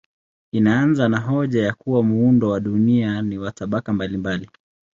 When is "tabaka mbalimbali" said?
3.51-4.49